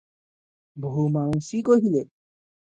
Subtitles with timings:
[0.85, 2.05] ବୋହୂମାଉସୀ କହିଲେ--